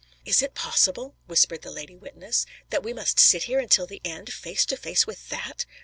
"Is 0.25 0.41
it 0.41 0.55
possible," 0.55 1.13
whispered 1.27 1.61
the 1.61 1.69
lady 1.69 1.95
witness, 1.95 2.47
"that 2.71 2.81
we 2.81 2.91
must 2.91 3.19
sit 3.19 3.43
here 3.43 3.59
until 3.59 3.85
the 3.85 4.01
end, 4.03 4.33
face 4.33 4.65
to 4.65 4.75
face 4.75 5.05
with 5.05 5.29
that!" 5.29 5.67